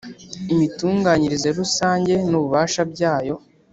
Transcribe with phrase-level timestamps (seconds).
[0.53, 3.35] Imitunganyirize rusange n Ububasha byayo